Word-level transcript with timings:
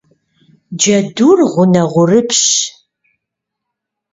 Джэдур 0.79 1.39
гъунэгъурыпщщ. 1.51 2.49